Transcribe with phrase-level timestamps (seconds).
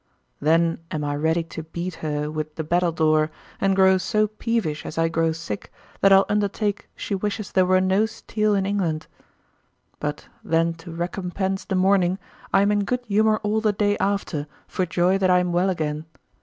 [0.39, 4.97] Then am I ready to beat her with the battledore, and grow so peevish as
[4.97, 9.05] I grow sick, that I'll undertake she wishes there were no steel in England.
[9.99, 12.17] But then to recompense the morning,
[12.51, 15.69] I am in good humour all the day after for joy that I am well
[15.69, 16.07] again.